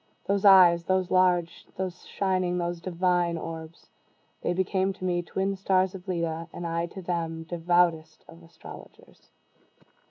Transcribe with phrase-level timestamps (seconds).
[0.25, 0.85] Those eyes!
[0.85, 3.87] those large, those shining, those divine orbs!
[4.41, 9.29] they became to me twin stars of Leda, and I to them devoutest of astrologers.